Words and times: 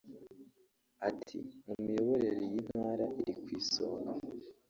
Ati 1.09 1.37
“Mu 1.65 1.73
miyoborere 1.83 2.41
iyi 2.47 2.61
ntara 2.69 3.05
iri 3.21 3.33
ku 3.41 3.47
isonga 3.59 4.11